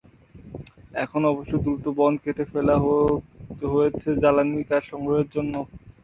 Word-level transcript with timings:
এখন 0.95 1.21
অবশ্য 1.31 1.53
দ্রুত 1.63 1.85
বন 1.97 2.13
কেটে 2.23 2.45
ফেলা 2.51 2.75
হয়েছে 3.65 4.09
জ্বালানির 4.21 4.67
কাঠ 4.69 4.83
সংগ্রহের 4.91 5.27
জন্য। 5.35 5.53